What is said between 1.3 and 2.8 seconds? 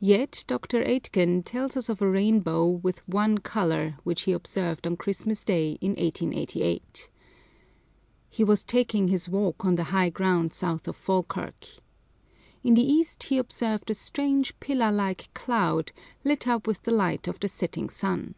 tells us of a rainbow